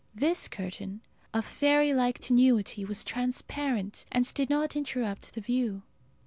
[0.15, 1.01] This curtain,
[1.31, 5.83] of fairy like tenuity, was transparent, and did not interrupt the view.